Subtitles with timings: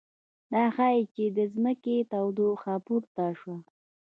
[0.51, 3.57] دا ښيي چې د ځمکې تودوخه پورته شوه